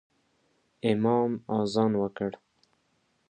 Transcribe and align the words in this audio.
امام 0.91 1.31
اذان 1.57 1.91
وکړ 2.01 2.31